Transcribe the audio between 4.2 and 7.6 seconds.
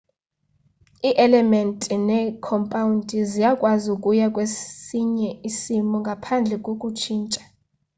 kwesinye isimo ngaphandle kokutshintsha